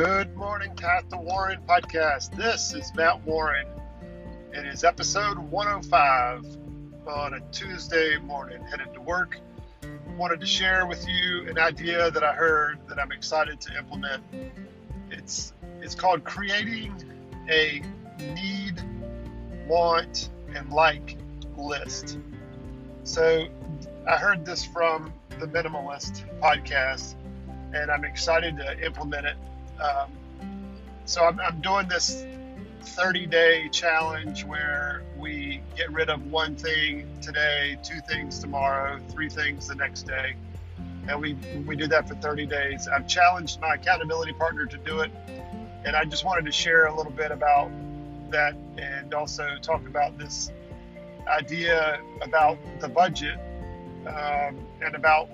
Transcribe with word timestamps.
Good 0.00 0.34
morning, 0.34 0.74
Path 0.76 1.10
to 1.10 1.18
Warren 1.18 1.60
podcast. 1.68 2.34
This 2.34 2.72
is 2.72 2.90
Matt 2.94 3.22
Warren. 3.26 3.66
It 4.50 4.64
is 4.64 4.82
episode 4.82 5.36
105 5.36 6.56
on 7.06 7.34
a 7.34 7.40
Tuesday 7.52 8.16
morning, 8.16 8.64
headed 8.64 8.94
to 8.94 9.00
work. 9.02 9.36
Wanted 10.16 10.40
to 10.40 10.46
share 10.46 10.86
with 10.86 11.06
you 11.06 11.46
an 11.50 11.58
idea 11.58 12.10
that 12.12 12.24
I 12.24 12.32
heard 12.32 12.78
that 12.88 12.98
I'm 12.98 13.12
excited 13.12 13.60
to 13.60 13.76
implement. 13.76 14.24
It's 15.10 15.52
it's 15.82 15.94
called 15.94 16.24
creating 16.24 16.94
a 17.50 17.82
need, 18.18 18.82
want, 19.68 20.30
and 20.54 20.72
like 20.72 21.18
list. 21.58 22.16
So 23.04 23.48
I 24.08 24.16
heard 24.16 24.46
this 24.46 24.64
from 24.64 25.12
the 25.38 25.46
Minimalist 25.46 26.24
podcast, 26.40 27.16
and 27.74 27.90
I'm 27.90 28.06
excited 28.06 28.56
to 28.56 28.82
implement 28.82 29.26
it. 29.26 29.36
Um, 29.80 30.10
so 31.04 31.24
I'm, 31.24 31.40
I'm 31.40 31.60
doing 31.60 31.88
this 31.88 32.24
30 32.82 33.26
day 33.26 33.68
challenge 33.70 34.44
where 34.44 35.02
we 35.18 35.60
get 35.76 35.92
rid 35.92 36.08
of 36.08 36.30
one 36.30 36.56
thing 36.56 37.08
today, 37.20 37.78
two 37.82 38.00
things 38.08 38.38
tomorrow, 38.38 39.00
three 39.10 39.28
things 39.28 39.68
the 39.68 39.74
next 39.74 40.02
day. 40.04 40.34
And 41.08 41.20
we, 41.20 41.34
we 41.66 41.76
do 41.76 41.86
that 41.88 42.08
for 42.08 42.14
30 42.14 42.46
days. 42.46 42.88
I've 42.88 43.08
challenged 43.08 43.60
my 43.60 43.74
accountability 43.74 44.32
partner 44.32 44.66
to 44.66 44.76
do 44.78 45.00
it. 45.00 45.10
And 45.84 45.96
I 45.96 46.04
just 46.04 46.24
wanted 46.24 46.44
to 46.44 46.52
share 46.52 46.86
a 46.86 46.94
little 46.94 47.12
bit 47.12 47.30
about 47.30 47.70
that 48.30 48.54
and 48.78 49.12
also 49.14 49.56
talk 49.62 49.86
about 49.86 50.18
this 50.18 50.52
idea 51.26 52.00
about 52.22 52.58
the 52.80 52.88
budget 52.88 53.38
um, 54.06 54.58
and 54.82 54.94
about 54.94 55.28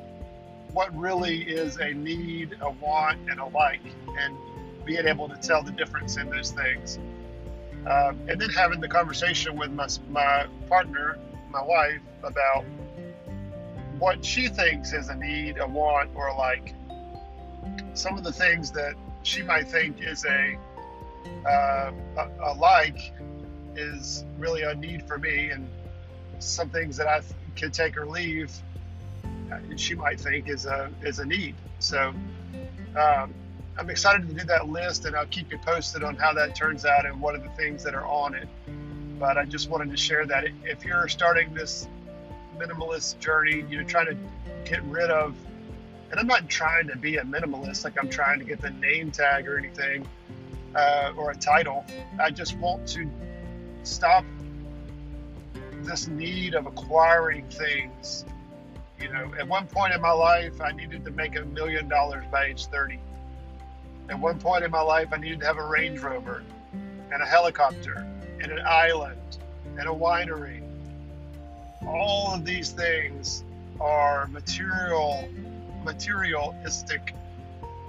what 0.73 0.95
really 0.97 1.43
is 1.43 1.79
a 1.79 1.93
need, 1.95 2.57
a 2.61 2.71
want, 2.71 3.19
and 3.31 3.41
a 3.41 3.47
like, 3.47 3.81
and 4.19 4.37
being 4.85 5.07
able 5.07 5.29
to 5.29 5.37
tell 5.37 5.63
the 5.63 5.73
difference 5.73 6.17
in 6.17 6.31
those 6.31 6.53
things. 6.53 6.99
Um, 7.87 8.19
and 8.29 8.41
then 8.41 8.51
having 8.51 8.81
the 8.81 8.89
conversation 8.89 9.57
with 9.57 9.71
my, 9.71 9.87
my 10.11 10.47
partner, 10.69 11.19
my 11.51 11.63
wife, 11.63 12.01
about 12.23 12.65
what 13.99 14.25
she 14.25 14.49
thinks 14.49 14.93
is 14.93 15.09
a 15.09 15.15
need, 15.15 15.59
a 15.59 15.67
want, 15.67 16.11
or 16.15 16.35
like. 16.37 16.75
Some 17.95 18.19
of 18.19 18.25
the 18.25 18.33
things 18.33 18.71
that 18.73 18.95
she 19.23 19.43
might 19.43 19.69
think 19.69 20.01
is 20.01 20.25
a, 20.25 20.59
uh, 21.49 21.93
a, 22.17 22.31
a 22.43 22.53
like 22.55 23.13
is 23.75 24.25
really 24.39 24.63
a 24.63 24.75
need 24.75 25.07
for 25.07 25.19
me, 25.19 25.51
and 25.51 25.69
some 26.39 26.71
things 26.71 26.97
that 26.97 27.07
I 27.07 27.23
can 27.55 27.71
take 27.71 27.97
or 27.97 28.07
leave, 28.07 28.53
uh, 29.53 29.59
she 29.77 29.95
might 29.95 30.21
think 30.21 30.49
is 30.49 30.67
a 30.67 30.91
is 31.03 31.19
a 31.19 31.25
need. 31.25 31.55
So 31.79 32.13
um, 32.97 33.35
I'm 33.79 33.91
excited 33.91 34.27
to 34.29 34.35
do 34.35 34.45
that 34.47 34.69
list, 34.69 35.05
and 35.05 35.15
I'll 35.15 35.27
keep 35.27 35.53
you 35.53 35.59
posted 35.59 36.03
on 36.03 36.17
how 36.17 36.33
that 36.33 36.55
turns 36.55 36.87
out 36.87 37.05
and 37.05 37.21
what 37.21 37.35
are 37.35 37.43
the 37.43 37.51
things 37.51 37.83
that 37.85 37.95
are 37.95 38.07
on 38.07 38.35
it. 38.35 38.49
But 39.19 39.37
I 39.37 39.45
just 39.45 39.69
wanted 39.69 39.91
to 39.91 39.97
share 39.97 40.25
that 40.27 40.47
if 40.65 40.85
you're 40.85 41.09
starting 41.09 41.53
this 41.53 41.87
minimalist 42.59 43.19
journey, 43.19 43.67
you 43.69 43.79
know, 43.79 43.85
trying 43.85 44.07
to 44.07 44.17
get 44.65 44.83
rid 44.85 45.11
of, 45.11 45.35
and 46.11 46.19
I'm 46.19 46.27
not 46.27 46.49
trying 46.49 46.89
to 46.89 46.97
be 46.97 47.17
a 47.19 47.23
minimalist, 47.23 47.85
like 47.85 47.99
I'm 47.99 48.09
trying 48.09 48.39
to 48.39 48.47
get 48.47 48.63
the 48.63 48.71
name 48.71 49.11
tag 49.11 49.47
or 49.47 49.59
anything, 49.59 50.09
uh, 50.75 51.13
or 51.15 51.33
a 51.33 51.37
title. 51.37 51.85
I 52.19 52.31
just 52.31 52.57
want 52.57 52.89
to 52.89 53.11
stop 53.83 54.25
this 55.83 56.09
need 56.09 56.55
of 56.55 56.67
acquiring 56.67 57.47
things. 57.51 58.25
You 58.99 59.13
know, 59.13 59.33
at 59.39 59.47
one 59.47 59.67
point 59.67 59.93
in 59.93 60.01
my 60.01 60.13
life, 60.13 60.63
I 60.63 60.73
needed 60.73 61.05
to 61.05 61.11
make 61.11 61.37
a 61.37 61.45
million 61.45 61.89
dollars 61.89 62.25
by 62.33 62.47
age 62.47 62.67
30. 62.67 62.99
At 64.09 64.21
one 64.21 64.39
point 64.39 64.65
in 64.65 64.71
my 64.71 64.81
life, 64.81 65.09
I 65.13 65.17
needed 65.17 65.41
to 65.41 65.47
have 65.47 65.57
a 65.57 65.67
Range 65.67 65.99
Rover 66.01 66.45
and 67.13 67.23
a 67.23 67.27
helicopter 67.27 68.07
and 68.41 68.53
an 68.53 68.61
island 68.67 69.39
and 69.79 69.89
a 69.89 69.93
winery. 69.93 70.63
All 71.87 72.33
of 72.35 72.45
these 72.45 72.71
things 72.71 73.45
are 73.81 74.27
material, 74.29 75.29
materialistic. 75.85 77.15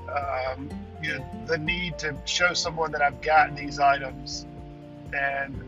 Um, 0.10 0.70
you 1.02 1.18
know, 1.18 1.26
the 1.46 1.58
need 1.58 2.00
to 2.00 2.16
show 2.26 2.54
someone 2.54 2.92
that 2.92 3.02
I've 3.02 3.22
got 3.22 3.56
these 3.56 3.80
items, 3.80 4.48
and 5.14 5.62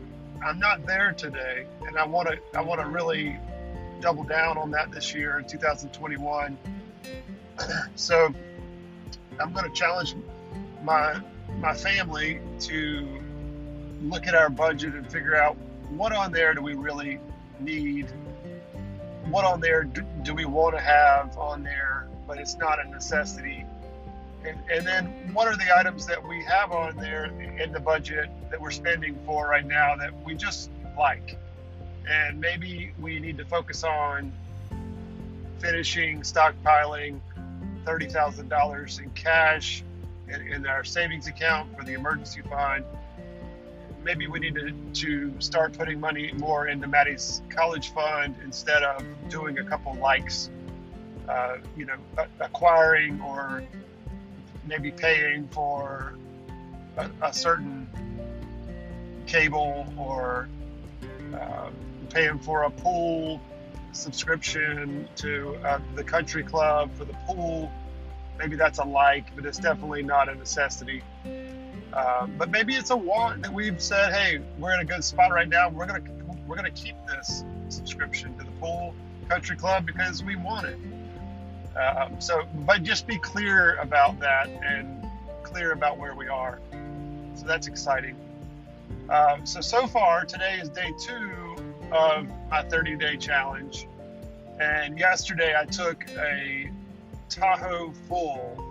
I'm 0.44 0.58
not 0.58 0.84
there 0.86 1.12
today, 1.12 1.66
and 1.86 1.96
I 1.96 2.06
want 2.06 2.28
to 2.28 2.38
I 2.54 2.62
want 2.62 2.80
to 2.80 2.86
really 2.88 3.38
double 4.00 4.24
down 4.24 4.58
on 4.58 4.70
that 4.72 4.90
this 4.90 5.14
year 5.14 5.38
in 5.38 5.46
2021. 5.46 6.58
so 7.94 8.34
I'm 9.38 9.52
going 9.52 9.70
to 9.70 9.74
challenge 9.74 10.16
my 10.82 11.20
my 11.58 11.74
family 11.74 12.40
to 12.60 13.22
look 14.02 14.26
at 14.26 14.34
our 14.34 14.48
budget 14.48 14.94
and 14.94 15.10
figure 15.10 15.36
out 15.36 15.56
what 15.90 16.12
on 16.12 16.32
there 16.32 16.54
do 16.54 16.62
we 16.62 16.74
really 16.74 17.18
need, 17.58 18.10
what 19.28 19.44
on 19.44 19.60
there 19.60 19.84
do, 19.84 20.02
do 20.22 20.32
we 20.32 20.44
want 20.44 20.74
to 20.74 20.80
have 20.80 21.36
on 21.36 21.62
there, 21.62 22.08
but 22.26 22.38
it's 22.38 22.56
not 22.56 22.84
a 22.84 22.88
necessity 22.88 23.66
and, 24.44 24.58
and 24.72 24.86
then 24.86 25.06
what 25.34 25.48
are 25.48 25.56
the 25.56 25.76
items 25.76 26.06
that 26.06 26.26
we 26.26 26.42
have 26.44 26.72
on 26.72 26.96
there 26.96 27.26
in 27.26 27.72
the 27.72 27.80
budget 27.80 28.30
that 28.50 28.60
we're 28.60 28.70
spending 28.70 29.18
for 29.26 29.48
right 29.48 29.66
now 29.66 29.96
that 29.96 30.12
we 30.24 30.34
just 30.34 30.70
like? 30.96 31.38
And 32.08 32.40
maybe 32.40 32.92
we 32.98 33.20
need 33.20 33.36
to 33.38 33.44
focus 33.44 33.84
on 33.84 34.32
finishing 35.58 36.22
stockpiling 36.22 37.20
$30,000 37.84 39.02
in 39.02 39.10
cash 39.10 39.84
in, 40.32 40.52
in, 40.52 40.66
our 40.66 40.84
savings 40.84 41.26
account 41.26 41.76
for 41.76 41.84
the 41.84 41.92
emergency 41.92 42.42
fund. 42.42 42.84
Maybe 44.02 44.26
we 44.26 44.38
need 44.40 44.54
to, 44.54 44.72
to 44.72 45.40
start 45.40 45.76
putting 45.76 46.00
money 46.00 46.32
more 46.36 46.68
into 46.68 46.86
Maddie's 46.86 47.42
college 47.50 47.92
fund 47.92 48.36
instead 48.42 48.82
of 48.82 49.04
doing 49.28 49.58
a 49.58 49.64
couple 49.64 49.94
likes, 49.96 50.50
uh, 51.28 51.56
you 51.76 51.84
know, 51.84 51.96
acquiring 52.40 53.20
or 53.20 53.62
maybe 54.66 54.90
paying 54.90 55.48
for 55.48 56.14
a, 56.96 57.10
a 57.22 57.32
certain 57.32 57.88
cable 59.26 59.92
or 59.96 60.48
uh, 61.34 61.70
paying 62.10 62.38
for 62.38 62.64
a 62.64 62.70
pool 62.70 63.40
subscription 63.92 65.08
to 65.16 65.56
uh, 65.64 65.78
the 65.94 66.04
country 66.04 66.42
club 66.42 66.90
for 66.94 67.04
the 67.04 67.12
pool. 67.26 67.70
Maybe 68.38 68.56
that's 68.56 68.78
a 68.78 68.84
like, 68.84 69.34
but 69.36 69.44
it's 69.44 69.58
definitely 69.58 70.02
not 70.02 70.28
a 70.28 70.34
necessity. 70.34 71.02
Um, 71.92 72.34
but 72.38 72.50
maybe 72.50 72.74
it's 72.74 72.90
a 72.90 72.96
want 72.96 73.42
that 73.42 73.52
we've 73.52 73.80
said, 73.82 74.12
hey, 74.12 74.40
we're 74.58 74.72
in 74.74 74.80
a 74.80 74.84
good 74.84 75.04
spot 75.04 75.32
right 75.32 75.48
now. 75.48 75.68
We're 75.68 75.86
gonna 75.86 76.02
we're 76.46 76.56
gonna 76.56 76.70
keep 76.70 76.94
this 77.06 77.44
subscription 77.68 78.36
to 78.38 78.44
the 78.44 78.50
pool 78.52 78.94
country 79.28 79.56
club 79.56 79.86
because 79.86 80.22
we 80.24 80.36
want 80.36 80.66
it. 80.66 80.78
Um, 81.76 82.20
so, 82.20 82.42
but 82.66 82.82
just 82.82 83.06
be 83.06 83.18
clear 83.18 83.76
about 83.76 84.18
that 84.20 84.48
and 84.48 85.04
clear 85.42 85.72
about 85.72 85.98
where 85.98 86.14
we 86.14 86.26
are. 86.28 86.60
So 87.34 87.46
that's 87.46 87.68
exciting. 87.68 88.16
Um, 89.08 89.46
so, 89.46 89.60
so 89.60 89.86
far, 89.86 90.24
today 90.24 90.58
is 90.60 90.68
day 90.68 90.92
two 90.98 91.56
of 91.92 92.28
my 92.50 92.62
30 92.62 92.96
day 92.96 93.16
challenge. 93.16 93.86
And 94.60 94.98
yesterday 94.98 95.54
I 95.58 95.64
took 95.64 96.04
a 96.10 96.70
Tahoe 97.30 97.92
full 98.08 98.62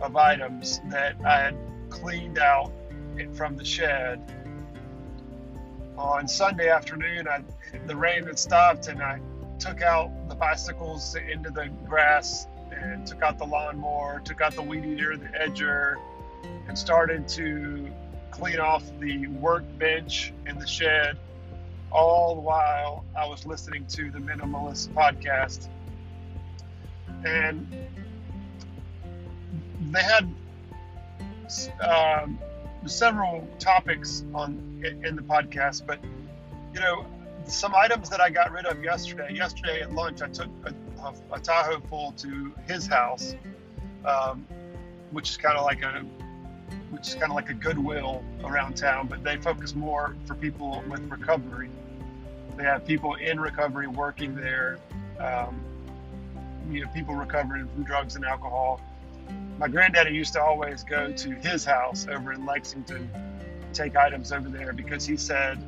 of 0.00 0.16
items 0.16 0.80
that 0.86 1.16
I 1.24 1.40
had 1.40 1.56
cleaned 1.90 2.38
out 2.38 2.72
from 3.34 3.56
the 3.56 3.64
shed. 3.64 4.22
On 5.96 6.28
Sunday 6.28 6.68
afternoon, 6.68 7.26
I, 7.26 7.42
the 7.86 7.96
rain 7.96 8.24
had 8.24 8.38
stopped 8.38 8.86
and 8.86 9.02
I 9.02 9.20
took 9.58 9.82
out 9.82 10.10
the 10.28 10.36
bicycles 10.36 11.16
into 11.16 11.50
the 11.50 11.68
grass 11.88 12.46
and 12.70 13.04
took 13.04 13.22
out 13.22 13.36
the 13.36 13.46
lawnmower, 13.46 14.22
took 14.24 14.40
out 14.40 14.54
the 14.54 14.62
weed 14.62 14.84
eater, 14.84 15.16
the 15.16 15.26
edger, 15.30 15.96
and 16.68 16.78
started 16.78 17.26
to 17.28 17.90
clean 18.30 18.60
off 18.60 18.84
the 19.00 19.26
workbench 19.26 20.32
in 20.46 20.56
the 20.60 20.66
shed. 20.66 21.18
All 21.90 22.36
the 22.36 22.42
while 22.42 23.04
I 23.16 23.26
was 23.26 23.44
listening 23.44 23.86
to 23.86 24.10
the 24.12 24.18
Minimalist 24.18 24.90
podcast. 24.90 25.68
And 27.24 27.66
they 29.90 30.02
had 30.02 30.32
um, 31.80 32.38
several 32.86 33.46
topics 33.58 34.24
on 34.34 34.82
in 35.04 35.16
the 35.16 35.22
podcast, 35.22 35.86
but 35.86 35.98
you 36.72 36.80
know, 36.80 37.06
some 37.44 37.74
items 37.74 38.10
that 38.10 38.20
I 38.20 38.30
got 38.30 38.52
rid 38.52 38.66
of 38.66 38.82
yesterday. 38.82 39.32
Yesterday 39.34 39.80
at 39.80 39.92
lunch, 39.92 40.22
I 40.22 40.28
took 40.28 40.48
a, 40.64 40.74
a, 41.02 41.14
a 41.32 41.40
Tahoe 41.40 41.80
full 41.80 42.12
to 42.12 42.52
his 42.66 42.86
house, 42.86 43.34
um, 44.04 44.46
which 45.10 45.30
is 45.30 45.36
kind 45.36 45.56
of 45.56 45.64
like 45.64 45.82
a 45.82 46.04
which 46.90 47.08
is 47.08 47.14
kind 47.14 47.30
of 47.30 47.36
like 47.36 47.50
a 47.50 47.54
Goodwill 47.54 48.24
around 48.44 48.76
town, 48.76 49.08
but 49.08 49.22
they 49.22 49.36
focus 49.36 49.74
more 49.74 50.16
for 50.24 50.34
people 50.34 50.82
with 50.88 51.00
recovery. 51.10 51.70
They 52.56 52.64
have 52.64 52.84
people 52.86 53.14
in 53.14 53.38
recovery 53.38 53.86
working 53.86 54.34
there, 54.34 54.78
um, 55.18 55.60
you 56.68 56.84
know, 56.84 56.90
people 56.92 57.14
recovering 57.14 57.66
from 57.68 57.84
drugs 57.84 58.16
and 58.16 58.24
alcohol. 58.24 58.80
my 59.58 59.68
granddaddy 59.68 60.14
used 60.14 60.32
to 60.34 60.42
always 60.42 60.84
go 60.84 61.12
to 61.12 61.30
his 61.36 61.64
house 61.64 62.06
over 62.08 62.32
in 62.32 62.44
Lexington, 62.46 63.10
take 63.72 63.96
items 63.96 64.32
over 64.32 64.48
there 64.48 64.72
because 64.72 65.06
he 65.06 65.16
said 65.16 65.58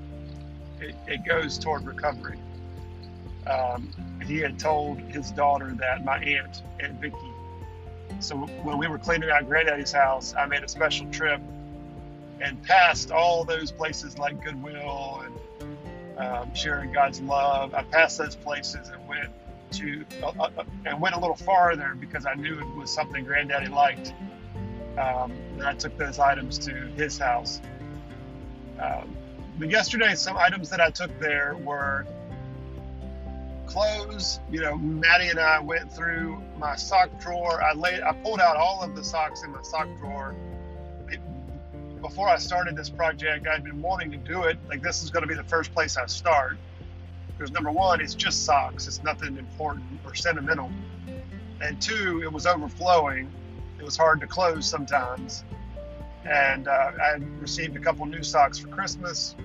it, 0.81 0.95
it 1.07 1.25
goes 1.25 1.59
toward 1.59 1.87
recovery. 1.87 2.39
Um, 3.47 3.91
he 4.27 4.39
had 4.39 4.59
told 4.59 4.99
his 5.01 5.31
daughter 5.31 5.75
that 5.81 6.05
my 6.05 6.19
aunt, 6.19 6.63
Aunt 6.81 7.01
Vicky. 7.01 7.17
So 8.21 8.37
when 8.37 8.79
we 8.79 8.87
were 8.87 8.99
cleaning 8.99 9.31
out 9.31 9.49
Granddaddy's 9.49 9.93
house, 9.93 10.35
I 10.37 10.47
made 10.47 10.63
a 10.63 10.69
special 10.69 11.11
trip 11.11 11.41
and 12.41 12.63
passed 12.63 13.11
all 13.11 13.45
those 13.45 13.71
places 13.71 14.19
like 14.19 14.43
Goodwill 14.43 15.25
and 15.25 16.19
um, 16.19 16.55
sharing 16.55 16.93
God's 16.93 17.21
love. 17.21 17.75
I 17.75 17.83
passed 17.85 18.19
those 18.19 18.37
places 18.37 18.89
and 18.89 19.09
went 19.09 19.31
to 19.73 20.05
uh, 20.23 20.33
uh, 20.39 20.65
and 20.87 21.01
went 21.01 21.15
a 21.15 21.21
little 21.21 21.37
farther 21.37 21.97
because 21.99 22.27
I 22.27 22.35
knew 22.35 22.59
it 22.59 22.77
was 22.77 22.93
something 22.93 23.25
Granddaddy 23.25 23.69
liked. 23.69 24.13
Um, 24.99 25.33
and 25.55 25.63
I 25.63 25.75
took 25.75 25.97
those 25.97 26.19
items 26.19 26.59
to 26.61 26.73
his 26.73 27.19
house. 27.19 27.61
Um, 28.79 29.17
but 29.59 29.71
yesterday, 29.71 30.15
some 30.15 30.37
items 30.37 30.71
that 30.71 30.81
I 30.81 30.91
took 30.91 31.17
there 31.21 31.57
were 31.63 32.07
clothes. 33.67 34.41
You 34.51 34.61
know, 34.61 34.77
Maddie 34.77 35.29
and 35.29 35.39
I 35.39 35.61
went 35.61 35.93
through 35.93 36.43
my 36.59 36.77
sock 36.77 37.21
drawer. 37.21 37.63
I 37.63 37.73
laid, 37.73 38.03
I 38.03 38.13
pulled 38.13 38.41
out 38.41 38.57
all 38.57 38.83
of 38.83 38.97
the 38.97 39.05
socks 39.05 39.43
in 39.45 39.53
my 39.53 39.63
sock 39.63 39.87
drawer. 39.99 40.35
Before 42.01 42.29
I 42.29 42.39
started 42.39 42.77
this 42.77 42.89
project, 42.89 43.47
I'd 43.47 43.63
been 43.63 43.83
wanting 43.83 44.11
to 44.13 44.17
do 44.17 44.45
it. 44.45 44.59
Like 44.69 44.83
this 44.83 45.03
is 45.03 45.11
going 45.11 45.23
to 45.23 45.29
be 45.29 45.35
the 45.35 45.45
first 45.45 45.73
place 45.73 45.97
I 45.97 46.07
start. 46.07 46.57
Because 47.41 47.55
number 47.55 47.71
one, 47.71 48.03
it's 48.03 48.15
just 48.15 48.45
socks. 48.45 48.87
It's 48.87 49.03
nothing 49.03 49.39
important 49.39 49.87
or 50.05 50.15
sentimental. 50.15 50.71
And 51.63 51.81
two, 51.81 52.23
it 52.23 52.31
was 52.31 52.45
overflowing. 52.45 53.31
It 53.79 53.83
was 53.83 53.97
hard 53.97 54.21
to 54.21 54.27
close 54.27 54.69
sometimes. 54.69 55.43
And 56.27 56.69
uh, 56.69 56.93
I 57.03 57.19
received 57.39 57.77
a 57.77 57.79
couple 57.79 58.05
new 58.05 58.23
socks 58.23 58.59
for 58.59 58.69
Christmas. 58.69 59.37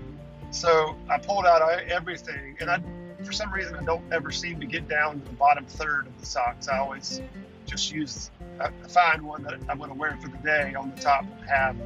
So 0.52 0.98
I 1.10 1.20
pulled 1.20 1.46
out 1.46 1.62
everything, 1.84 2.58
and 2.60 2.70
I 2.70 2.82
for 3.24 3.32
some 3.32 3.52
reason, 3.54 3.76
I 3.76 3.84
don't 3.86 4.04
ever 4.12 4.30
seem 4.30 4.60
to 4.60 4.66
get 4.66 4.90
down 4.90 5.22
to 5.22 5.26
the 5.26 5.32
bottom 5.38 5.66
third 5.66 6.08
of 6.08 6.20
the 6.20 6.26
socks. 6.26 6.68
I 6.68 6.80
always 6.80 7.22
just 7.66 7.94
use 7.94 8.30
a, 8.60 8.72
find 8.90 9.22
one 9.22 9.42
that 9.44 9.54
I'm 9.70 9.78
going 9.78 9.90
to 9.90 9.96
wear 9.96 10.18
for 10.22 10.28
the 10.28 10.38
day 10.40 10.76
on 10.76 10.92
the 10.94 11.02
top 11.02 11.24
half 11.48 11.78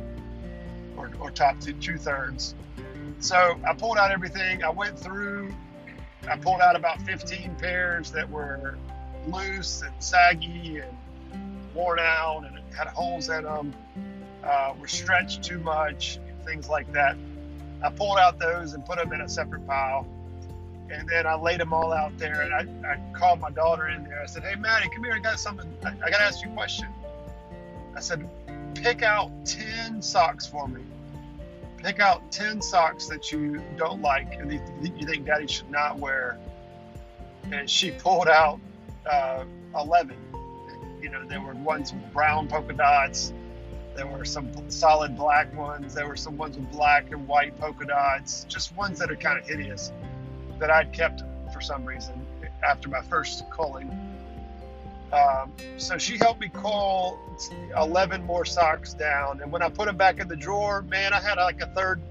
or, 0.98 1.12
or 1.20 1.30
top 1.30 1.58
two 1.60 2.00
thirds. 2.00 2.56
So 3.20 3.60
I 3.64 3.74
pulled 3.76 4.00
out 4.00 4.10
everything. 4.10 4.64
I 4.64 4.72
went 4.72 4.98
through. 4.98 5.54
I 6.30 6.38
pulled 6.38 6.62
out 6.62 6.76
about 6.76 7.02
15 7.02 7.56
pairs 7.60 8.12
that 8.12 8.30
were 8.30 8.78
loose 9.28 9.81
and 9.81 9.94
saggy 10.00 10.80
and 10.80 10.96
worn 11.74 12.00
out 12.00 12.46
and 12.46 12.60
had 12.74 12.88
holes 12.88 13.30
in 13.30 13.44
them. 13.44 13.74
Uh, 14.44 14.74
were 14.80 14.88
stretched 14.88 15.44
too 15.44 15.60
much, 15.60 16.20
things 16.46 16.70
like 16.70 16.92
that. 16.94 17.18
I 17.84 17.90
pulled 17.90 18.18
out 18.18 18.40
those 18.40 18.74
and 18.74 18.86
put 18.86 18.98
them 18.98 19.12
in 19.12 19.22
a 19.22 19.30
separate 19.30 19.66
pile 19.68 20.08
and 20.92 21.08
then 21.08 21.28
I 21.28 21.36
laid 21.36 21.60
them 21.60 21.74
all 21.74 21.94
out 21.94 22.18
there. 22.18 22.42
And 22.42 22.54
I, 22.86 22.92
I 22.92 23.00
called 23.14 23.40
my 23.40 23.52
daughter 23.52 23.88
in 23.88 24.04
there. 24.04 24.22
I 24.22 24.26
said, 24.26 24.44
Hey, 24.44 24.56
Maddie, 24.56 24.90
come 24.90 25.04
here. 25.04 25.14
I 25.14 25.20
got 25.20 25.40
something. 25.40 25.72
I, 25.84 25.90
I 25.90 26.10
got 26.10 26.18
to 26.18 26.24
ask 26.24 26.44
you 26.44 26.50
a 26.50 26.54
question. 26.54 26.88
I 27.96 28.00
said, 28.00 28.28
Pick 28.76 29.04
out 29.04 29.31
10 29.46 30.02
socks 30.02 30.46
for 30.46 30.68
me. 30.68 30.81
Pick 31.84 32.00
out 32.00 32.31
10 32.31 32.62
socks 32.62 33.08
that 33.08 33.31
you 33.31 33.62
don't 33.78 34.02
like 34.02 34.34
and 34.34 34.52
you 34.52 35.06
think 35.06 35.26
daddy 35.26 35.48
should 35.48 35.70
not 35.72 35.98
wear. 35.98 36.38
And 37.52 37.70
she 37.70 37.92
pulled 37.92 38.28
out 38.28 38.60
uh, 39.10 39.46
11. 39.76 40.16
You 41.02 41.10
know, 41.10 41.26
there 41.26 41.42
were 41.42 41.54
ones 41.54 41.94
with 41.94 42.14
brown 42.14 42.48
polka 42.48 42.74
dots. 42.74 43.34
There 43.96 44.06
were 44.06 44.26
some 44.26 44.50
solid 44.70 45.16
black 45.16 45.56
ones. 45.56 45.94
There 45.94 46.08
were 46.08 46.18
some 46.18 46.38
ones 46.38 46.58
with 46.58 46.70
black 46.72 47.12
and 47.12 47.28
white 47.28 47.58
polka 47.58 47.86
dots, 47.86 48.46
just 48.46 48.76
ones 48.76 49.00
that 49.00 49.10
are 49.10 49.16
kind 49.16 49.40
of 49.40 49.48
hideous 49.48 49.92
that 50.60 50.70
I'd 50.70 50.92
kept 50.92 51.24
for 51.54 51.62
some 51.62 51.86
reason 51.86 52.26
after 52.64 52.90
my 52.90 53.02
first 53.02 53.50
culling. 53.50 53.90
Um, 55.12 55.52
so 55.78 55.98
she 55.98 56.18
helped 56.18 56.40
me 56.40 56.50
call 56.50 57.20
11 57.76 58.24
more 58.24 58.46
socks 58.46 58.94
down. 58.94 59.42
And 59.42 59.52
when 59.52 59.62
I 59.62 59.70
put 59.70 59.88
them 59.88 59.98
back 59.98 60.20
in 60.20 60.28
the 60.28 60.36
drawer, 60.36 60.82
man, 60.84 61.14
I 61.14 61.20
had 61.22 61.36
like 61.36 61.62
a 61.62 61.68
third 61.68 62.02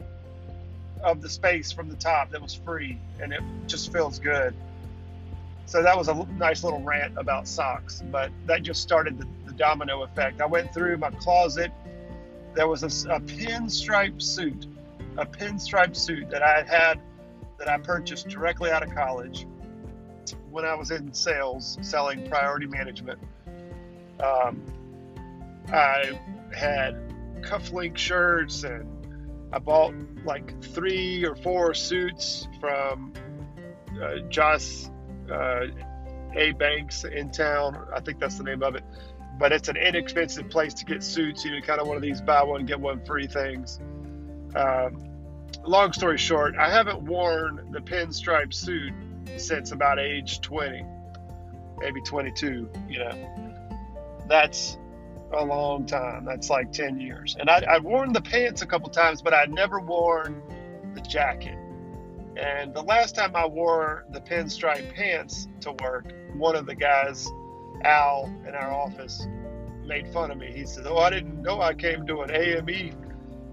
of 1.03 1.23
the 1.23 1.29
space 1.29 1.71
from 1.71 1.89
the 1.89 1.97
top 1.97 2.31
that 2.33 2.43
was 2.43 2.55
free 2.55 2.99
and 3.21 3.33
it 3.33 3.41
just 3.67 3.93
feels 3.93 4.19
good. 4.19 4.55
So 5.67 5.83
that 5.83 5.97
was 5.97 6.09
a 6.09 6.15
nice 6.39 6.65
little 6.65 6.81
rant 6.81 7.17
about 7.19 7.47
socks, 7.47 8.03
but 8.11 8.33
that 8.47 8.62
just 8.62 8.83
started 8.83 9.19
the, 9.19 9.27
the 9.47 9.53
domino 9.53 10.03
effect. 10.03 10.41
I 10.41 10.47
went 10.47 10.73
through 10.73 10.97
my 10.97 11.11
closet. 11.11 11.71
There 12.55 12.67
was 12.67 12.83
a, 12.83 13.11
a 13.11 13.21
pinstripe 13.21 14.21
suit, 14.21 14.67
a 15.19 15.27
pinstripe 15.27 15.94
suit 15.94 16.31
that 16.31 16.43
I 16.43 16.56
had 16.56 16.69
had 16.69 17.01
that 17.59 17.69
I 17.69 17.77
purchased 17.79 18.29
directly 18.29 18.71
out 18.71 18.83
of 18.83 18.94
college 18.94 19.47
when 20.50 20.65
I 20.65 20.75
was 20.75 20.91
in 20.91 21.12
sales, 21.12 21.79
selling 21.81 22.29
priority 22.29 22.67
management. 22.67 23.19
Um, 24.21 24.62
I 25.69 26.19
had 26.55 26.97
cufflink 27.43 27.97
shirts 27.97 28.65
and 28.65 28.87
I 29.53 29.59
bought 29.59 29.95
like 30.25 30.62
three 30.62 31.25
or 31.25 31.35
four 31.37 31.75
suits 31.75 32.49
from 32.61 33.12
uh, 34.00 34.19
Josh 34.29 34.87
uh, 35.31 35.67
A. 36.35 36.53
Banks 36.53 37.05
in 37.05 37.31
town. 37.31 37.87
I 37.94 38.01
think 38.01 38.19
that's 38.19 38.37
the 38.37 38.44
name 38.44 38.62
of 38.62 38.75
it. 38.75 38.85
But 39.39 39.53
it's 39.53 39.69
an 39.69 39.77
inexpensive 39.77 40.51
place 40.51 40.75
to 40.75 40.85
get 40.85 41.03
suits. 41.03 41.44
You 41.44 41.53
know, 41.53 41.61
kind 41.61 41.81
of 41.81 41.87
one 41.87 41.97
of 41.97 42.03
these 42.03 42.21
buy 42.21 42.43
one, 42.43 42.67
get 42.67 42.81
one 42.81 43.05
free 43.05 43.27
things. 43.27 43.79
Um, 44.55 45.09
long 45.65 45.93
story 45.93 46.19
short, 46.19 46.56
I 46.56 46.71
haven't 46.71 47.03
worn 47.03 47.69
the 47.71 47.81
pinstripe 47.81 48.53
suit 48.53 48.93
since 49.37 49.73
about 49.73 49.99
age 49.99 50.41
20, 50.41 50.85
maybe 51.79 52.01
22. 52.03 52.71
You 52.89 52.99
know, 52.99 53.69
that's 54.29 54.79
a 55.33 55.45
long 55.45 55.87
time. 55.87 56.25
That's 56.25 56.51
like 56.51 56.73
10 56.73 57.01
years. 57.01 57.37
And 57.39 57.51
I, 57.51 57.65
I've 57.69 57.85
worn 57.85 58.13
the 58.13 58.23
pants 58.23 58.63
a 58.63 58.67
couple 58.67 58.89
times, 58.91 59.23
but 59.23 59.35
I'd 59.35 59.53
never 59.53 59.81
worn 59.81 60.43
the 60.95 61.01
jacket. 61.01 61.59
And 62.37 62.73
the 62.73 62.83
last 62.83 63.15
time 63.15 63.35
I 63.35 63.47
wore 63.47 64.07
the 64.11 64.21
pinstripe 64.21 64.95
pants 64.95 65.49
to 65.61 65.73
work, 65.73 66.13
one 66.35 66.55
of 66.55 66.67
the 66.67 66.75
guys, 66.75 67.29
Al, 67.85 68.33
in 68.47 68.55
our 68.55 68.73
office, 68.73 69.27
made 69.85 70.07
fun 70.13 70.31
of 70.31 70.39
me. 70.39 70.53
He 70.53 70.65
said, 70.65 70.87
"Oh, 70.87 70.99
I 70.99 71.11
didn't 71.11 71.43
know 71.43 71.61
I 71.61 71.75
came 71.75 72.06
to 72.06 72.20
an 72.20 72.31
AME 72.31 72.94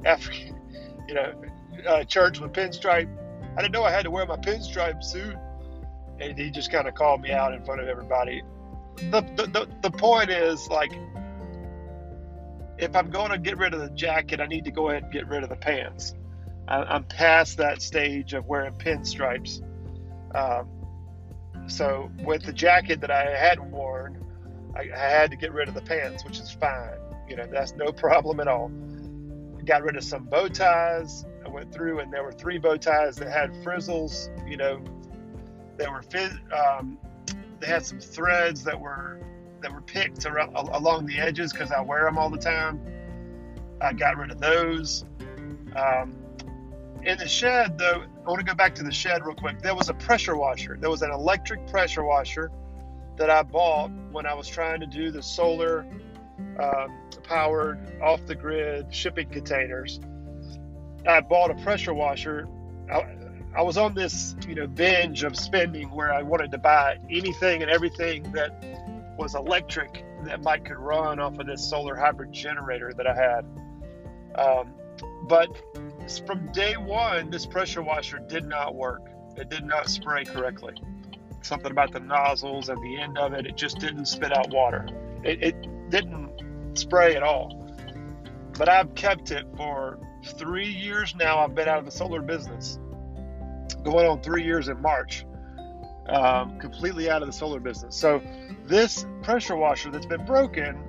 African, 0.06 0.56
you 1.08 1.16
know, 1.16 1.34
uh, 1.88 2.04
church 2.04 2.40
with 2.40 2.54
pinstripe. 2.54 3.10
I 3.58 3.62
didn't 3.62 3.74
know 3.74 3.84
I 3.84 3.92
had 3.92 4.04
to 4.04 4.12
wear 4.12 4.26
my 4.26 4.38
pinstripe 4.38 5.04
suit. 5.04 5.36
And 6.20 6.38
he 6.38 6.50
just 6.50 6.72
kind 6.72 6.88
of 6.88 6.96
called 6.96 7.22
me 7.22 7.32
out 7.32 7.54
in 7.54 7.64
front 7.64 7.82
of 7.82 7.88
everybody. 7.88 8.42
The, 8.98 9.22
the, 9.36 9.48
the, 9.48 9.68
the 9.82 9.92
point 9.92 10.30
is, 10.30 10.68
like, 10.70 10.92
if 12.78 12.96
I'm 12.96 13.10
going 13.10 13.32
to 13.32 13.38
get 13.38 13.58
rid 13.58 13.74
of 13.74 13.82
the 13.82 13.90
jacket, 13.90 14.40
I 14.40 14.46
need 14.46 14.66
to 14.66 14.72
go 14.72 14.90
ahead 14.90 15.04
and 15.04 15.12
get 15.12 15.28
rid 15.28 15.44
of 15.44 15.50
the 15.50 15.56
pants. 15.56 16.14
I, 16.68 16.96
am 16.96 17.04
past 17.04 17.58
that 17.58 17.82
stage 17.82 18.34
of 18.34 18.46
wearing 18.46 18.74
pinstripes. 18.74 19.62
Um, 20.34 20.70
so 21.68 22.12
with 22.24 22.44
the 22.44 22.54
jacket 22.54 23.02
that 23.02 23.12
I 23.12 23.36
had 23.36 23.60
worn, 23.72 24.24
I, 24.76 24.90
I, 24.94 24.98
had 24.98 25.32
to 25.32 25.38
get 25.38 25.54
rid 25.54 25.68
of 25.68 25.74
the 25.74 25.82
pants, 25.82 26.26
which 26.26 26.40
is 26.40 26.52
fine. 26.52 26.98
You 27.30 27.36
know, 27.38 27.48
that's 27.48 27.74
no 27.76 27.92
problem 27.92 28.40
at 28.40 28.48
all. 28.48 28.72
Got 29.66 29.84
rid 29.84 29.96
of 29.96 30.04
some 30.04 30.26
bow 30.26 30.48
ties, 30.48 31.26
I 31.46 31.50
went 31.50 31.74
through 31.74 32.00
and 32.00 32.12
there 32.12 32.24
were 32.24 32.32
three 32.32 32.58
bow 32.58 32.78
ties 32.78 33.16
that 33.18 33.30
had 33.30 33.52
frizzles. 33.64 34.30
You 34.50 34.58
know, 34.58 34.82
they 35.78 35.88
were 35.88 36.04
um, 36.54 36.98
they 37.60 37.68
had 37.68 37.86
some 37.86 38.00
threads 38.00 38.64
that 38.64 38.80
were 38.80 39.20
that 39.62 39.72
were 39.72 39.82
picked 39.82 40.26
around, 40.26 40.56
along 40.56 41.06
the 41.06 41.18
edges 41.18 41.52
because 41.52 41.72
I 41.72 41.82
wear 41.82 42.06
them 42.06 42.18
all 42.18 42.30
the 42.30 42.38
time. 42.38 42.80
I 43.82 43.94
got 43.94 44.18
rid 44.18 44.32
of 44.32 44.40
those. 44.40 45.06
Um, 45.76 46.16
in 47.04 47.18
the 47.18 47.28
shed, 47.28 47.78
though, 47.78 48.04
I 48.26 48.30
want 48.30 48.40
to 48.40 48.46
go 48.46 48.56
back 48.56 48.74
to 48.76 48.84
the 48.84 48.92
shed 48.92 49.26
real 49.26 49.36
quick. 49.36 49.62
There 49.62 49.76
was 49.76 49.90
a 49.90 49.94
pressure 49.94 50.36
washer. 50.36 50.78
There 50.80 50.90
was 50.90 51.02
an 51.02 51.12
electric 51.12 51.68
pressure 51.68 52.04
washer 52.04 52.52
that 53.18 53.30
I 53.30 53.44
bought 53.44 53.92
when 54.12 54.26
I 54.26 54.34
was 54.34 54.48
trying 54.48 54.80
to 54.80 54.88
do 54.88 55.12
the 55.12 55.22
solar 55.22 55.86
um, 56.60 56.98
powered 57.24 58.02
off 58.02 58.26
the 58.26 58.36
grid 58.36 58.94
shipping 58.94 59.30
containers 59.30 60.00
I 61.08 61.22
bought 61.22 61.52
a 61.52 61.56
pressure 61.56 61.94
washer. 61.94 62.48
I, 62.92 63.06
I 63.56 63.62
was 63.62 63.78
on 63.78 63.94
this, 63.94 64.36
you 64.48 64.56
know, 64.56 64.68
binge 64.68 65.24
of 65.24 65.38
spending 65.38 65.90
where 65.92 66.14
I 66.14 66.22
wanted 66.22 66.52
to 66.52 66.58
buy 66.58 66.98
anything 67.10 67.62
and 67.62 67.72
everything 67.72 68.24
that 68.34 68.52
was 69.18 69.34
electric 69.34 70.04
that 70.24 70.44
might 70.44 70.66
could 70.66 70.78
run 70.78 71.20
off 71.20 71.40
of 71.40 71.48
this 71.48 71.68
solar 71.68 71.96
hybrid 71.96 72.34
generator 72.34 72.94
that 72.98 73.08
I 73.08 73.16
had. 73.16 73.46
Um, 74.36 74.74
but 75.28 75.50
from 76.28 76.52
day 76.52 76.74
one, 76.74 77.30
this 77.30 77.46
pressure 77.46 77.82
washer 77.82 78.20
did 78.20 78.46
not 78.46 78.76
work. 78.76 79.02
It 79.38 79.50
did 79.50 79.66
not 79.66 79.90
spray 79.90 80.26
correctly. 80.26 80.74
Something 81.42 81.72
about 81.72 81.94
the 81.94 82.00
nozzles 82.00 82.70
at 82.70 82.78
the 82.78 83.00
end 83.00 83.18
of 83.18 83.34
it, 83.34 83.46
it 83.46 83.56
just 83.56 83.80
didn't 83.80 84.08
spit 84.08 84.36
out 84.36 84.50
water. 84.50 84.88
It, 85.24 85.42
it 85.42 85.90
didn't 85.90 86.78
spray 86.78 87.16
at 87.16 87.24
all. 87.24 87.62
But 88.58 88.68
I've 88.68 88.96
kept 88.96 89.32
it 89.32 89.46
for 89.56 90.00
three 90.26 90.68
years 90.68 91.16
now. 91.16 91.40
I've 91.40 91.56
been 91.56 91.68
out 91.68 91.80
of 91.80 91.86
the 91.86 91.92
solar 91.92 92.22
business, 92.22 92.80
going 93.84 94.06
on 94.06 94.22
three 94.22 94.44
years 94.44 94.68
in 94.68 94.82
March, 94.82 95.26
um, 96.08 96.60
completely 96.60 97.10
out 97.10 97.22
of 97.22 97.28
the 97.28 97.34
solar 97.34 97.60
business. 97.60 97.96
So 97.96 98.22
this 98.66 99.06
pressure 99.24 99.56
washer 99.56 99.92
that's 99.92 100.06
been 100.06 100.26
broken, 100.26 100.84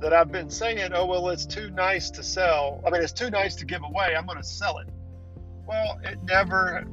that 0.00 0.12
I've 0.12 0.30
been 0.30 0.50
saying, 0.50 0.92
oh 0.94 1.06
well, 1.06 1.28
it's 1.30 1.46
too 1.46 1.70
nice 1.70 2.10
to 2.10 2.22
sell. 2.22 2.82
I 2.86 2.90
mean, 2.90 3.02
it's 3.02 3.12
too 3.12 3.30
nice 3.30 3.54
to 3.56 3.64
give 3.64 3.82
away. 3.82 4.14
I'm 4.16 4.26
going 4.26 4.38
to 4.38 4.44
sell 4.44 4.78
it. 4.78 4.88
Well, 5.66 5.98
it 6.04 6.22
never. 6.24 6.86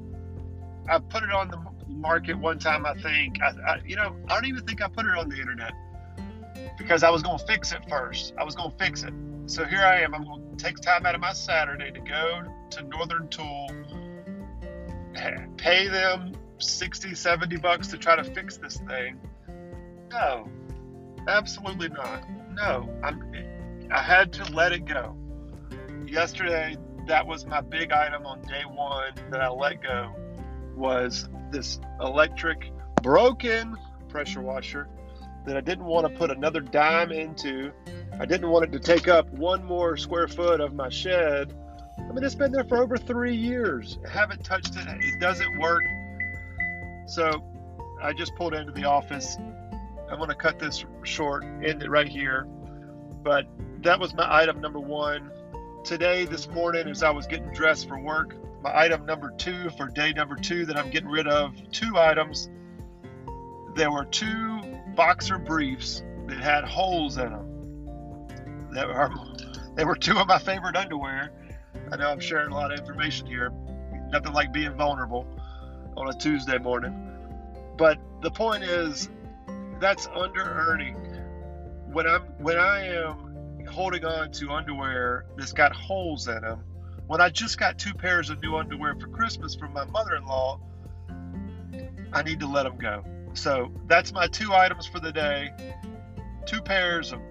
I 0.90 1.00
put 1.00 1.24
it 1.24 1.32
on 1.32 1.50
the 1.50 1.62
market 1.88 2.38
one 2.38 2.60
time. 2.60 2.86
I 2.86 2.94
think. 2.96 3.42
I, 3.42 3.50
I, 3.68 3.82
you 3.86 3.96
know, 3.96 4.16
I 4.30 4.36
don't 4.36 4.46
even 4.46 4.66
think 4.66 4.82
I 4.82 4.88
put 4.88 5.06
it 5.06 5.18
on 5.18 5.30
the 5.30 5.40
internet 5.40 5.74
because 6.78 7.04
I 7.04 7.10
was 7.10 7.22
going 7.22 7.38
to 7.38 7.46
fix 7.46 7.72
it 7.72 7.80
first. 7.90 8.34
I 8.38 8.44
was 8.44 8.56
going 8.56 8.72
to 8.72 8.78
fix 8.78 9.04
it. 9.04 9.14
So 9.46 9.66
here 9.66 9.82
I 9.82 10.00
am. 10.02 10.16
I'm 10.16 10.24
going 10.24 10.56
to 10.56 10.64
take 10.64 10.78
time 10.78 11.06
out 11.06 11.16
of 11.16 11.22
my 11.22 11.34
Saturday 11.34 11.92
to 11.92 12.00
go 12.00 12.44
to 12.72 12.84
Northern 12.84 13.28
Tool, 13.28 13.68
pay 15.58 15.88
them 15.88 16.34
60, 16.58 17.16
70 17.16 17.58
bucks 17.58 17.88
to 17.88 17.98
try 17.98 18.16
to 18.16 18.24
fix 18.24 18.58
this 18.58 18.78
thing. 18.88 19.20
No, 20.12 20.48
absolutely 21.28 21.90
not. 21.90 22.24
No, 22.52 22.90
I'm. 23.04 23.24
I 23.92 24.02
had 24.02 24.32
to 24.34 24.52
let 24.54 24.72
it 24.72 24.86
go. 24.86 25.16
Yesterday, 26.08 26.78
that 27.08 27.26
was 27.26 27.46
my 27.46 27.62
big 27.62 27.92
item 27.92 28.26
on 28.26 28.42
day 28.44 28.64
one 28.64 29.14
that 29.30 29.42
I 29.42 29.50
let 29.50 29.82
go 29.82 30.16
was 30.76 31.30
this 31.52 31.80
electric 32.02 32.72
broken 33.02 33.78
pressure 34.10 34.42
washer 34.42 34.88
that 35.46 35.58
I 35.58 35.62
didn't 35.62 35.86
want 35.86 36.08
to 36.08 36.18
put 36.18 36.32
another 36.32 36.62
dime 36.62 37.12
into. 37.12 37.72
I 38.20 38.26
didn't 38.26 38.50
want 38.50 38.66
it 38.66 38.72
to 38.72 38.80
take 38.80 39.08
up 39.08 39.30
one 39.32 39.64
more 39.66 39.98
square 39.98 40.28
foot 40.28 40.62
of 40.62 40.74
my 40.74 40.90
shed. 40.90 41.54
I 42.10 42.14
mean, 42.14 42.24
it's 42.24 42.36
been 42.36 42.52
there 42.52 42.64
for 42.64 42.78
over 42.78 42.98
three 42.98 43.36
years. 43.36 43.98
I 44.06 44.10
haven't 44.10 44.44
touched 44.44 44.76
it. 44.76 44.86
It 44.88 45.20
doesn't 45.20 45.58
work. 45.60 45.84
So 47.08 47.44
I 48.02 48.14
just 48.14 48.36
pulled 48.36 48.54
into 48.54 48.72
the 48.72 48.86
office. 48.86 49.38
I'm 50.10 50.18
going 50.18 50.30
to 50.30 50.36
cut 50.36 50.60
this 50.60 50.86
short, 51.04 51.44
end 51.64 51.82
it 51.82 51.90
right 51.90 52.08
here. 52.08 52.46
But 53.24 53.48
that 53.82 54.00
was 54.00 54.14
my 54.14 54.28
item 54.30 54.62
number 54.62 54.80
one. 54.80 55.32
Today, 55.84 56.26
this 56.26 56.48
morning, 56.50 56.88
as 56.88 57.04
I 57.04 57.10
was 57.10 57.26
getting 57.26 57.52
dressed 57.52 57.88
for 57.88 58.00
work, 58.00 58.36
my 58.62 58.78
item 58.78 59.06
number 59.06 59.34
two 59.38 59.70
for 59.72 59.88
day 59.88 60.14
number 60.14 60.36
two 60.36 60.66
that 60.66 60.78
I'm 60.78 60.90
getting 60.90 61.10
rid 61.10 61.28
of, 61.28 61.54
two 61.72 61.98
items. 61.98 62.50
There 63.76 63.92
were 63.92 64.06
two 64.06 64.62
boxer 64.96 65.38
briefs 65.38 66.04
that 66.28 66.40
had 66.40 66.64
holes 66.64 67.18
in 67.18 67.32
them. 67.32 68.30
That 68.72 68.88
were, 68.88 69.10
they 69.76 69.84
were 69.84 69.96
two 69.96 70.18
of 70.18 70.28
my 70.28 70.40
favorite 70.40 70.76
underwear. 70.76 71.32
I 71.92 71.98
know 71.98 72.10
I'm 72.10 72.20
sharing 72.20 72.52
a 72.52 72.54
lot 72.54 72.72
of 72.72 72.80
information 72.80 73.28
here. 73.28 73.52
Nothing 74.10 74.34
like 74.34 74.54
being 74.54 74.74
vulnerable 74.74 75.28
on 75.98 76.10
a 76.10 76.14
Tuesday 76.14 76.58
morning. 76.58 76.94
But 77.78 78.00
the 78.22 78.32
point 78.32 78.64
is, 78.64 79.10
that's 79.80 80.08
under 80.08 80.44
earning. 80.44 80.96
When 81.92 82.08
I'm 82.08 82.22
when 82.40 82.58
I 82.58 82.88
am 82.96 83.66
holding 83.70 84.06
on 84.06 84.32
to 84.34 84.52
underwear 84.52 85.26
that's 85.38 85.54
got 85.54 85.74
holes 85.74 86.28
in 86.28 86.42
them, 86.42 86.64
when 87.08 87.22
I 87.22 87.30
just 87.30 87.58
got 87.58 87.78
two 87.78 87.94
pairs 87.94 88.30
of 88.30 88.42
new 88.42 88.56
underwear 88.56 88.96
for 88.96 89.08
Christmas 89.08 89.56
from 89.56 89.74
my 89.74 89.86
mother-in-law, 89.86 90.60
I 92.14 92.24
need 92.24 92.40
to 92.40 92.48
let 92.48 92.64
them 92.64 92.78
go. 92.78 93.04
So 93.34 93.72
that's 93.88 94.14
my 94.14 94.28
two 94.28 94.54
items 94.54 94.86
for 94.86 95.00
the 95.00 95.12
day 95.12 95.52
two 96.46 96.62
pairs 96.62 97.14
of 97.14 97.22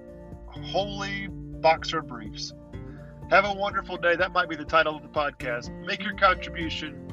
holy 0.46 1.28
boxer 1.28 2.02
briefs. 2.02 2.52
Have 3.32 3.46
a 3.46 3.54
wonderful 3.54 3.96
day. 3.96 4.14
That 4.14 4.32
might 4.32 4.50
be 4.50 4.56
the 4.56 4.64
title 4.66 4.94
of 4.94 5.00
the 5.00 5.08
podcast. 5.08 5.74
Make 5.86 6.02
your 6.02 6.12
contribution. 6.12 7.10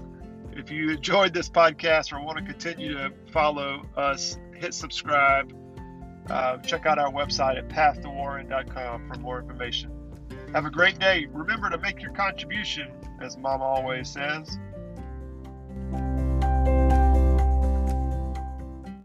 If 0.52 0.70
you 0.70 0.90
enjoyed 0.90 1.34
this 1.34 1.48
podcast 1.48 2.12
or 2.12 2.22
want 2.22 2.38
to 2.40 2.44
continue 2.44 2.92
to 2.92 3.14
follow 3.32 3.84
us, 3.96 4.38
hit 4.54 4.74
subscribe. 4.74 5.54
Uh, 6.30 6.58
check 6.58 6.86
out 6.86 7.00
our 7.00 7.10
website 7.10 7.58
at 7.58 7.70
pathtowarren.com 7.70 9.10
for 9.10 9.20
more 9.22 9.40
information. 9.40 9.92
Have 10.54 10.66
a 10.66 10.70
great 10.70 11.00
day. 11.00 11.26
Remember 11.32 11.70
to 11.70 11.78
make 11.78 12.02
your 12.02 12.12
contribution, 12.12 12.92
as 13.22 13.38
Mama 13.38 13.64
always 13.64 14.10
says. 14.10 14.60